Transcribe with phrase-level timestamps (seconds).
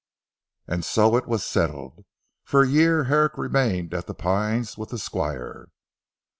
[0.65, 2.05] And so it was settled.
[2.43, 5.67] For a year Herrick remained at "The Pines" with the Squire.